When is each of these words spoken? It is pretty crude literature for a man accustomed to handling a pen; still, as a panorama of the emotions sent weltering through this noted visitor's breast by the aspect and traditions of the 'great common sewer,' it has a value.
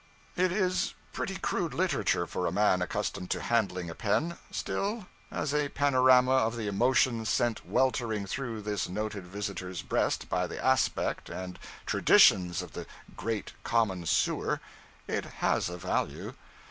It 0.35 0.51
is 0.51 0.95
pretty 1.13 1.35
crude 1.37 1.75
literature 1.75 2.25
for 2.25 2.47
a 2.47 2.51
man 2.51 2.81
accustomed 2.81 3.29
to 3.29 3.39
handling 3.39 3.87
a 3.87 3.93
pen; 3.93 4.39
still, 4.49 5.05
as 5.29 5.53
a 5.53 5.69
panorama 5.69 6.31
of 6.31 6.55
the 6.57 6.65
emotions 6.67 7.29
sent 7.29 7.63
weltering 7.67 8.25
through 8.25 8.63
this 8.63 8.89
noted 8.89 9.27
visitor's 9.27 9.83
breast 9.83 10.27
by 10.27 10.47
the 10.47 10.57
aspect 10.59 11.29
and 11.29 11.59
traditions 11.85 12.63
of 12.63 12.73
the 12.73 12.87
'great 13.15 13.53
common 13.63 14.07
sewer,' 14.07 14.59
it 15.07 15.25
has 15.45 15.69
a 15.69 15.77
value. 15.77 16.33